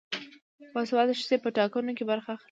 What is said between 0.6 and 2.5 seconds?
باسواده ښځې په ټاکنو کې برخه اخلي.